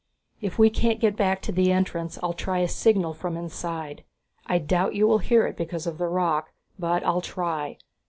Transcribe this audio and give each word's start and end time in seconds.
If 0.41 0.57
we 0.57 0.71
can't 0.71 0.99
get 0.99 1.15
back 1.15 1.43
to 1.43 1.51
the 1.51 1.71
entrance 1.71 2.17
I'll 2.23 2.33
try 2.33 2.57
a 2.57 2.67
signal 2.67 3.13
from 3.13 3.37
inside. 3.37 4.03
I 4.47 4.57
doubt 4.57 4.93
if 4.93 4.95
you 4.95 5.05
will 5.07 5.19
hear 5.19 5.45
it 5.45 5.55
because 5.55 5.85
of 5.85 5.99
the 5.99 6.07
rock, 6.07 6.53
but 6.79 7.03
I'll 7.05 7.21
try. 7.21 7.77